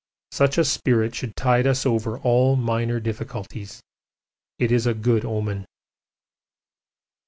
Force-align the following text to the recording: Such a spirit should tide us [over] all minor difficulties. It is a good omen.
Such 0.31 0.57
a 0.57 0.65
spirit 0.65 1.13
should 1.13 1.35
tide 1.35 1.67
us 1.67 1.85
[over] 1.85 2.17
all 2.17 2.55
minor 2.55 2.99
difficulties. 2.99 3.83
It 4.57 4.71
is 4.71 4.87
a 4.87 4.95
good 4.95 5.23
omen. 5.23 5.65